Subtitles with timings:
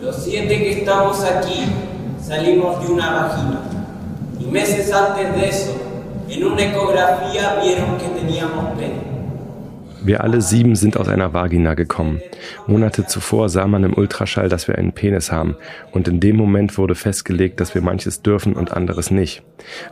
[0.00, 1.66] Los siete que estamos aquí
[2.26, 3.60] salimos de una vagina.
[4.40, 5.74] Y meses antes de eso,
[6.26, 9.09] en una ecografía vieron que teníamos pene.
[10.02, 12.22] Wir alle sieben sind aus einer Vagina gekommen.
[12.66, 15.56] Monate zuvor sah man im Ultraschall, dass wir einen Penis haben.
[15.92, 19.42] Und in dem Moment wurde festgelegt, dass wir manches dürfen und anderes nicht.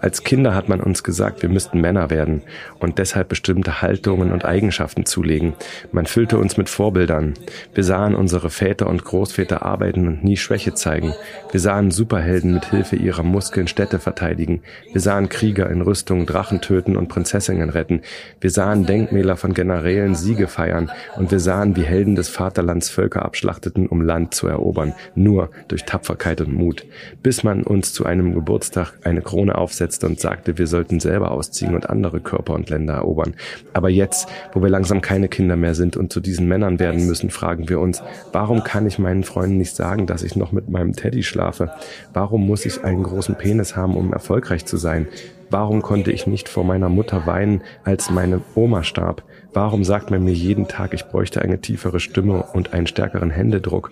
[0.00, 2.40] Als Kinder hat man uns gesagt, wir müssten Männer werden
[2.78, 5.52] und deshalb bestimmte Haltungen und Eigenschaften zulegen.
[5.92, 7.34] Man füllte uns mit Vorbildern.
[7.74, 11.12] Wir sahen unsere Väter und Großväter arbeiten und nie Schwäche zeigen.
[11.50, 14.62] Wir sahen Superhelden mit Hilfe ihrer Muskeln Städte verteidigen.
[14.92, 18.00] Wir sahen Krieger in Rüstung Drachen töten und Prinzessinnen retten.
[18.40, 22.88] Wir sahen Denkmäler von Generälen materiellen Siege feiern und wir sahen, wie Helden des Vaterlands
[22.88, 26.84] Völker abschlachteten, um Land zu erobern, nur durch Tapferkeit und Mut,
[27.22, 31.74] bis man uns zu einem Geburtstag eine Krone aufsetzte und sagte, wir sollten selber ausziehen
[31.74, 33.34] und andere Körper und Länder erobern.
[33.72, 37.30] Aber jetzt, wo wir langsam keine Kinder mehr sind und zu diesen Männern werden müssen,
[37.30, 38.00] fragen wir uns,
[38.32, 41.72] warum kann ich meinen Freunden nicht sagen, dass ich noch mit meinem Teddy schlafe?
[42.12, 45.08] Warum muss ich einen großen Penis haben, um erfolgreich zu sein?
[45.50, 49.22] Warum konnte ich nicht vor meiner Mutter weinen, als meine Oma starb?
[49.54, 53.90] Warum sagt man mir jeden Tag, ich bräuchte eine tiefere Stimme und einen stärkeren Händedruck?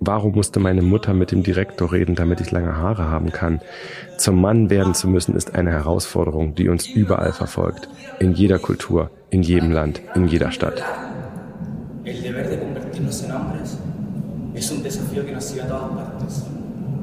[0.00, 3.60] Warum musste meine Mutter mit dem Direktor reden, damit ich lange Haare haben kann?
[4.18, 7.88] Zum Mann werden zu müssen ist eine Herausforderung, die uns überall verfolgt.
[8.18, 10.82] In jeder Kultur, in jedem Land, in jeder Stadt.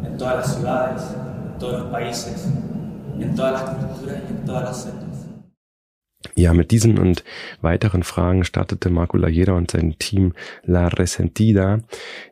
[0.03, 1.01] En todas las ciudades,
[1.53, 2.47] en todos los países,
[3.19, 5.00] en todas las culturas y en todas las.
[6.41, 7.23] Ja, mit diesen und
[7.61, 11.81] weiteren Fragen startete Marco Lajeda und sein Team La Resentida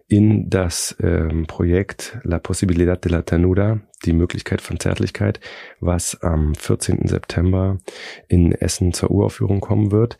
[0.09, 5.39] in das ähm, Projekt La Posibilidad de la Ternura, die Möglichkeit von Zärtlichkeit,
[5.79, 7.07] was am 14.
[7.07, 7.77] September
[8.27, 10.17] in Essen zur Uraufführung kommen wird.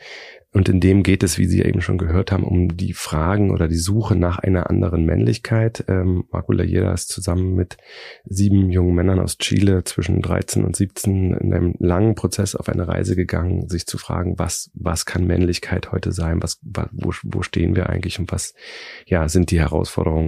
[0.52, 3.68] Und in dem geht es, wie Sie eben schon gehört haben, um die Fragen oder
[3.68, 5.86] die Suche nach einer anderen Männlichkeit.
[5.88, 7.78] Ähm, Marco Lajera ist zusammen mit
[8.26, 12.88] sieben jungen Männern aus Chile zwischen 13 und 17 in einem langen Prozess auf eine
[12.88, 16.42] Reise gegangen, sich zu fragen, was, was kann Männlichkeit heute sein?
[16.42, 18.56] Was, wo, wo stehen wir eigentlich und was,
[19.06, 19.79] ja, sind die Herausforderungen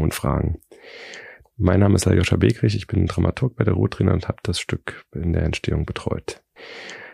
[0.01, 0.59] und Fragen?
[1.57, 5.05] Mein Name ist Aljoscha Begrich, ich bin Dramaturg bei der Ruhrtrainer und habe das Stück
[5.13, 6.41] in der Entstehung betreut.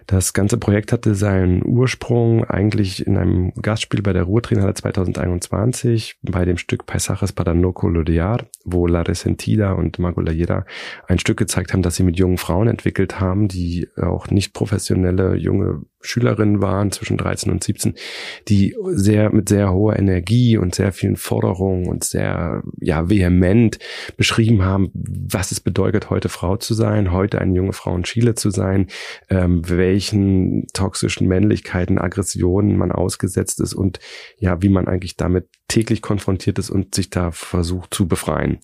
[0.07, 6.45] Das ganze Projekt hatte seinen Ursprung eigentlich in einem Gastspiel bei der Ruhrtriennale 2021 bei
[6.45, 10.65] dem Stück Paisajes para no colorear, wo La Resentida und Margot Lajeda
[11.07, 15.35] ein Stück gezeigt haben, das sie mit jungen Frauen entwickelt haben, die auch nicht professionelle
[15.35, 17.95] junge Schülerinnen waren zwischen 13 und 17,
[18.47, 23.79] die sehr mit sehr hoher Energie und sehr vielen Forderungen und sehr ja vehement
[24.15, 28.35] beschrieben haben, was es bedeutet, heute Frau zu sein, heute eine junge Frau in Chile
[28.35, 28.87] zu sein,
[29.29, 33.99] ähm, welchen toxischen Männlichkeiten, Aggressionen man ausgesetzt ist und
[34.37, 38.59] ja, wie man eigentlich damit täglich konfrontiert ist und sich da versucht zu befreien.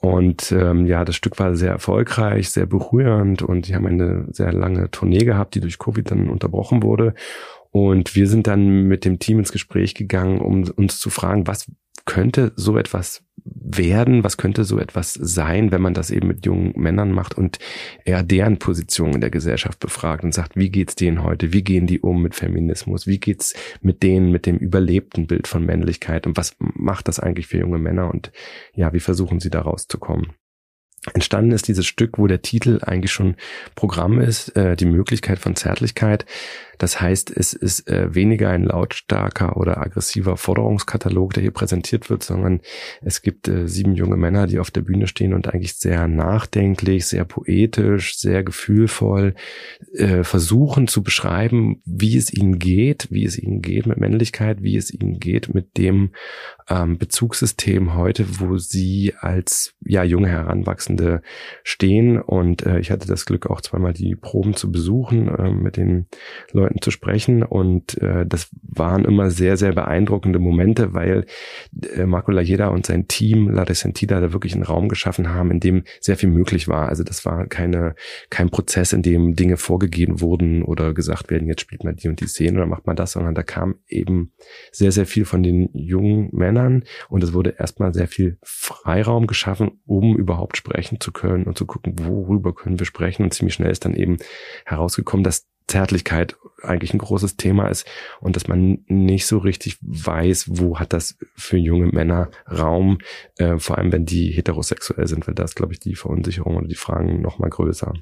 [0.00, 4.52] Und ähm, ja, das Stück war sehr erfolgreich, sehr berührend und die haben eine sehr
[4.52, 7.14] lange Tournee gehabt, die durch Covid dann unterbrochen wurde.
[7.70, 11.70] Und wir sind dann mit dem Team ins Gespräch gegangen, um uns zu fragen, was
[12.06, 14.24] könnte so etwas werden?
[14.24, 17.58] Was könnte so etwas sein, wenn man das eben mit jungen Männern macht und
[18.04, 21.52] eher deren Position in der Gesellschaft befragt und sagt, wie geht's denen heute?
[21.52, 23.06] Wie gehen die um mit Feminismus?
[23.06, 26.26] Wie geht's mit denen, mit dem überlebten Bild von Männlichkeit?
[26.26, 28.10] Und was macht das eigentlich für junge Männer?
[28.10, 28.32] Und
[28.74, 30.32] ja, wie versuchen sie da rauszukommen?
[31.14, 33.36] Entstanden ist dieses Stück, wo der Titel eigentlich schon
[33.74, 36.26] Programm ist, äh, die Möglichkeit von Zärtlichkeit.
[36.78, 42.22] Das heißt, es ist äh, weniger ein lautstarker oder aggressiver Forderungskatalog, der hier präsentiert wird,
[42.22, 42.60] sondern
[43.02, 47.06] es gibt äh, sieben junge Männer, die auf der Bühne stehen und eigentlich sehr nachdenklich,
[47.06, 49.34] sehr poetisch, sehr gefühlvoll
[49.94, 54.76] äh, versuchen zu beschreiben, wie es ihnen geht, wie es ihnen geht mit Männlichkeit, wie
[54.76, 56.10] es ihnen geht mit dem
[56.68, 61.22] ähm, Bezugssystem heute, wo sie als ja junge Heranwachsende
[61.62, 62.20] stehen.
[62.20, 66.06] Und äh, ich hatte das Glück, auch zweimal die Proben zu besuchen äh, mit den
[66.52, 71.26] Leuten Leuten zu sprechen und äh, das waren immer sehr, sehr beeindruckende Momente, weil
[71.94, 75.60] äh, Marco Lajeda und sein Team La Resentida da wirklich einen Raum geschaffen haben, in
[75.60, 76.88] dem sehr viel möglich war.
[76.88, 77.94] Also das war keine,
[78.30, 82.20] kein Prozess, in dem Dinge vorgegeben wurden oder gesagt werden, jetzt spielt man die und
[82.20, 84.32] die Szene oder macht man das, sondern da kam eben
[84.72, 89.80] sehr, sehr viel von den jungen Männern und es wurde erstmal sehr viel Freiraum geschaffen,
[89.86, 93.22] um überhaupt sprechen zu können und zu gucken, worüber können wir sprechen.
[93.22, 94.16] Und ziemlich schnell ist dann eben
[94.64, 97.86] herausgekommen, dass Zärtlichkeit eigentlich ein großes Thema ist
[98.20, 102.98] und dass man nicht so richtig weiß, wo hat das für junge Männer Raum,
[103.38, 106.74] äh, vor allem wenn die heterosexuell sind, weil das, glaube ich, die Verunsicherung oder die
[106.74, 107.94] Fragen noch mal größer.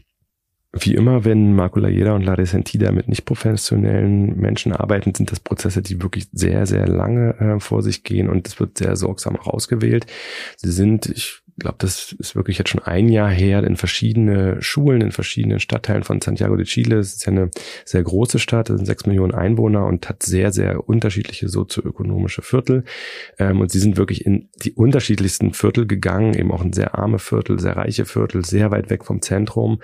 [0.76, 5.38] Wie immer, wenn Marco Lajeda und La Resentida mit nicht professionellen Menschen arbeiten, sind das
[5.38, 9.36] Prozesse, die wirklich sehr, sehr lange äh, vor sich gehen und es wird sehr sorgsam
[9.36, 10.06] auch ausgewählt.
[10.56, 15.00] Sie sind, ich glaube, das ist wirklich jetzt schon ein Jahr her, in verschiedene Schulen,
[15.00, 16.98] in verschiedenen Stadtteilen von Santiago de Chile.
[16.98, 17.50] Es ist ja eine
[17.84, 22.84] sehr große Stadt, es sind sechs Millionen Einwohner und hat sehr, sehr unterschiedliche sozioökonomische Viertel.
[23.38, 27.18] Ähm, und sie sind wirklich in die unterschiedlichsten Viertel gegangen, eben auch in sehr arme
[27.18, 29.80] Viertel, sehr reiche Viertel, sehr weit weg vom Zentrum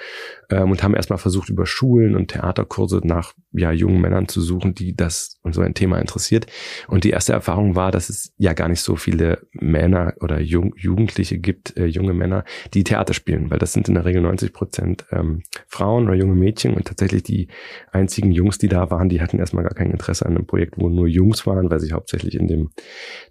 [0.50, 4.74] ähm, und haben erstmal versucht, über Schulen und Theaterkurse nach ja, jungen Männern zu suchen,
[4.74, 6.46] die das und so ein Thema interessiert.
[6.88, 11.38] Und die erste Erfahrung war, dass es ja gar nicht so viele Männer oder Jugendliche
[11.38, 14.52] gibt, gibt äh, junge Männer, die Theater spielen, weil das sind in der Regel 90
[14.52, 17.48] Prozent ähm, Frauen oder junge Mädchen und tatsächlich die
[17.92, 20.88] einzigen Jungs, die da waren, die hatten erstmal gar kein Interesse an einem Projekt, wo
[20.88, 22.70] nur Jungs waren, weil sie hauptsächlich in dem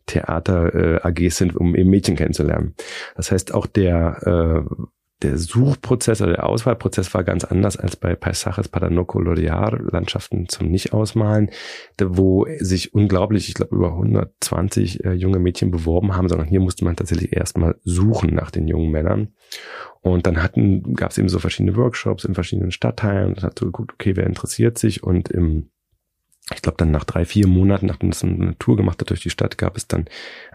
[0.06, 2.76] Theater äh, AG sind, um eben Mädchen kennenzulernen.
[3.16, 4.86] Das heißt, auch der äh,
[5.22, 10.48] der Suchprozess oder der Auswahlprozess war ganz anders als bei Paisajes para no colorear, Landschaften
[10.48, 11.50] zum Nicht-Ausmalen,
[12.02, 16.86] wo sich unglaublich, ich glaube, über 120 äh, junge Mädchen beworben haben, sondern hier musste
[16.86, 19.34] man tatsächlich erstmal suchen nach den jungen Männern.
[20.02, 23.66] Und dann hatten, gab es eben so verschiedene Workshops in verschiedenen Stadtteilen und hat so
[23.66, 25.70] geguckt, okay, wer interessiert sich und im
[26.52, 29.30] ich glaube, dann nach drei, vier Monaten, nachdem es eine Tour gemacht hat durch die
[29.30, 30.06] Stadt, gab es dann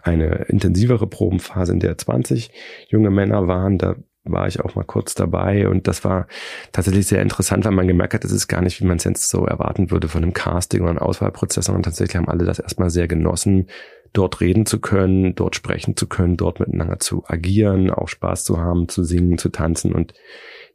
[0.02, 2.50] eine intensivere Probenphase, in der 20
[2.88, 3.78] junge Männer waren.
[3.78, 5.68] Da war ich auch mal kurz dabei.
[5.68, 6.26] Und das war
[6.72, 9.28] tatsächlich sehr interessant, weil man gemerkt hat, das ist gar nicht, wie man es jetzt
[9.28, 12.90] so erwarten würde von einem Casting oder einem Auswahlprozess, sondern tatsächlich haben alle das erstmal
[12.90, 13.68] sehr genossen,
[14.12, 18.58] dort reden zu können, dort sprechen zu können, dort miteinander zu agieren, auch Spaß zu
[18.58, 20.14] haben, zu singen, zu tanzen und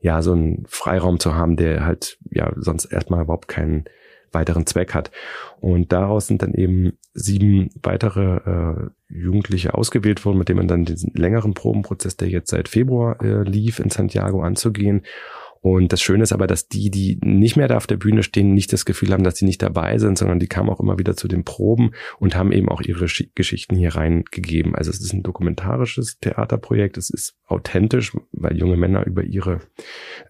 [0.01, 3.85] ja, so einen Freiraum zu haben, der halt ja sonst erstmal überhaupt keinen
[4.31, 5.11] weiteren Zweck hat.
[5.59, 10.85] Und daraus sind dann eben sieben weitere äh, Jugendliche ausgewählt worden, mit denen man dann
[10.85, 15.03] diesen längeren Probenprozess, der jetzt seit Februar äh, lief, in Santiago anzugehen.
[15.61, 18.53] Und das Schöne ist aber, dass die, die nicht mehr da auf der Bühne stehen,
[18.53, 21.15] nicht das Gefühl haben, dass sie nicht dabei sind, sondern die kamen auch immer wieder
[21.15, 24.75] zu den Proben und haben eben auch ihre Geschichten hier reingegeben.
[24.75, 29.59] Also es ist ein dokumentarisches Theaterprojekt, es ist authentisch, weil junge Männer über ihre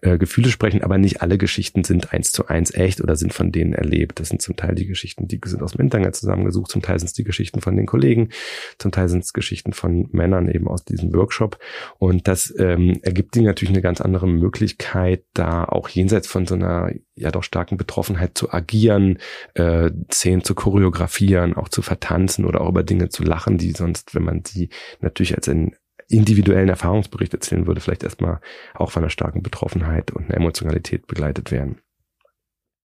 [0.02, 3.52] äh, Gefühle sprechen, aber nicht alle Geschichten sind eins zu eins echt oder sind von
[3.52, 4.20] denen erlebt.
[4.20, 7.12] Das sind zum Teil die Geschichten, die sind aus Internet zusammengesucht, zum Teil sind es
[7.14, 8.30] die Geschichten von den Kollegen,
[8.78, 11.58] zum Teil sind es Geschichten von Männern eben aus diesem Workshop.
[11.98, 16.46] Und das ähm, ergibt ihnen natürlich eine ganz andere Möglichkeit, Möglichkeit, da auch jenseits von
[16.46, 19.18] so einer ja doch starken Betroffenheit zu agieren,
[19.54, 24.14] äh, Szenen zu choreografieren, auch zu vertanzen oder auch über Dinge zu lachen, die sonst,
[24.14, 24.70] wenn man sie
[25.00, 25.76] natürlich als einen
[26.08, 28.40] individuellen Erfahrungsbericht erzählen würde, vielleicht erstmal
[28.74, 31.78] auch von einer starken Betroffenheit und einer Emotionalität begleitet werden.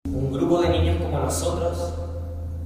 [0.09, 1.93] Un grupo de niños como nosotros,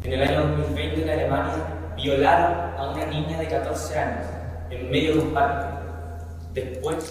[0.04, 4.26] en el año 2020 en Alemania, violaron a una niña de 14 años
[4.70, 5.74] en medio de un parque.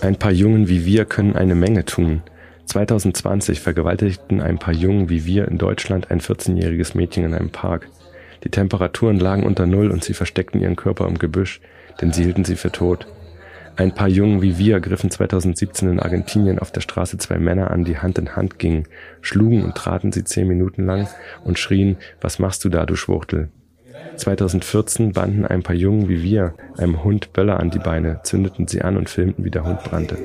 [0.01, 2.21] Ein paar Jungen wie wir können eine Menge tun.
[2.65, 7.89] 2020 vergewaltigten ein paar Jungen wie wir in Deutschland ein 14-jähriges Mädchen in einem Park.
[8.43, 11.61] Die Temperaturen lagen unter Null und sie versteckten ihren Körper im Gebüsch,
[12.01, 13.07] denn sie hielten sie für tot.
[13.75, 17.85] Ein paar Jungen wie wir griffen 2017 in Argentinien auf der Straße zwei Männer an,
[17.85, 18.87] die Hand in Hand gingen,
[19.21, 21.07] schlugen und traten sie zehn Minuten lang
[21.43, 23.49] und schrien, was machst du da, du Schwuchtel?
[24.15, 28.81] 2014 banden ein paar Jungen wie wir einem Hund Böller an die Beine, zündeten sie
[28.83, 30.17] an und filmten, wie der Hund brannte.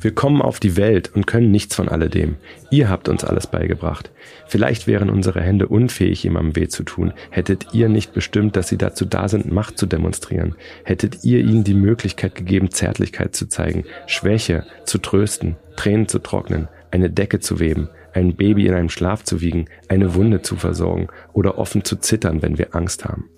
[0.00, 2.36] Wir kommen auf die Welt und können nichts von alledem.
[2.70, 4.10] Ihr habt uns alles beigebracht.
[4.46, 7.12] Vielleicht wären unsere Hände unfähig, jemandem weh zu tun.
[7.28, 10.54] Hättet ihr nicht bestimmt, dass sie dazu da sind, Macht zu demonstrieren.
[10.84, 16.68] Hättet ihr ihnen die Möglichkeit gegeben, Zärtlichkeit zu zeigen, Schwäche zu trösten, Tränen zu trocknen,
[16.90, 21.08] eine Decke zu weben, ein Baby in einem Schlaf zu wiegen, eine Wunde zu versorgen
[21.32, 23.28] oder offen zu zittern, wenn wir Angst haben.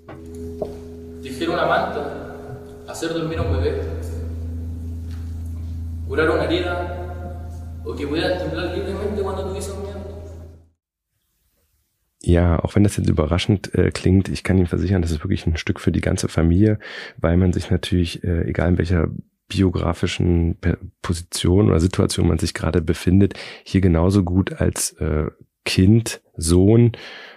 [12.23, 15.47] Ja, auch wenn das jetzt überraschend äh, klingt, ich kann Ihnen versichern, das ist wirklich
[15.47, 16.79] ein Stück für die ganze Familie,
[17.19, 19.09] weil man sich natürlich, äh, egal in welcher
[19.49, 20.59] biografischen
[21.03, 23.35] Position oder Situation man sich gerade befindet,
[23.65, 25.27] hier genauso gut als äh,
[25.65, 26.93] Kind, Sohn,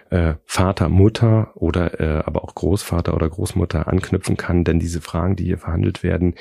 [0.10, 5.36] äh, Vater, Mutter oder äh, aber auch Großvater oder Großmutter anknüpfen kann, denn diese Fragen,
[5.36, 6.36] die hier verhandelt werden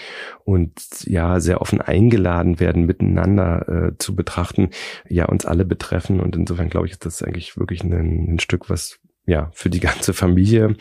[0.45, 4.71] und ja sehr offen eingeladen werden, miteinander äh, zu betrachten,
[5.09, 6.21] ja uns alle betreffen.
[6.21, 7.93] Und insofern glaube ich, ist das eigentlich wirklich ein,
[8.35, 10.77] ein Stück, was ja, für die ganze Familie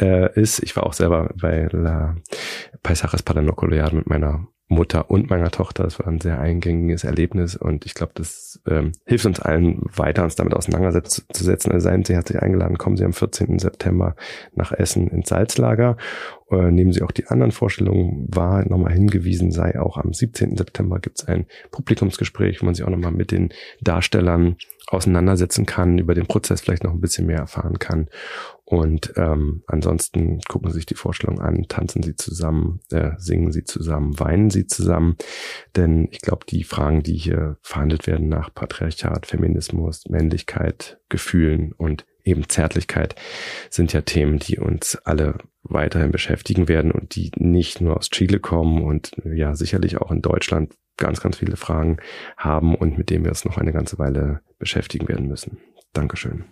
[0.00, 0.62] äh, ist.
[0.62, 2.16] Ich war auch selber bei La
[2.82, 5.84] Paisajes Paranocoliar mit meiner Mutter und meiner Tochter.
[5.84, 10.24] Das war ein sehr eingängiges Erlebnis und ich glaube, das ähm, hilft uns allen weiter,
[10.24, 11.72] uns damit auseinanderzusetzen.
[11.72, 13.58] Also seien Sie herzlich eingeladen, kommen Sie am 14.
[13.58, 14.14] September
[14.54, 15.96] nach Essen ins Salzlager.
[16.50, 18.64] Äh, nehmen Sie auch die anderen Vorstellungen wahr.
[18.68, 20.56] Nochmal hingewiesen sei, auch am 17.
[20.56, 24.56] September gibt es ein Publikumsgespräch, wo man sich auch nochmal mit den Darstellern
[24.90, 28.08] auseinandersetzen kann, über den Prozess vielleicht noch ein bisschen mehr erfahren kann.
[28.70, 33.64] Und ähm, ansonsten gucken Sie sich die Vorstellung an, tanzen Sie zusammen, äh, singen Sie
[33.64, 35.16] zusammen, weinen Sie zusammen.
[35.74, 42.04] Denn ich glaube, die Fragen, die hier verhandelt werden nach Patriarchat, Feminismus, Männlichkeit, Gefühlen und
[42.24, 43.14] eben Zärtlichkeit,
[43.70, 48.38] sind ja Themen, die uns alle weiterhin beschäftigen werden und die nicht nur aus Chile
[48.38, 51.96] kommen und ja sicherlich auch in Deutschland ganz, ganz viele Fragen
[52.36, 55.56] haben und mit denen wir uns noch eine ganze Weile beschäftigen werden müssen.
[55.94, 56.44] Dankeschön.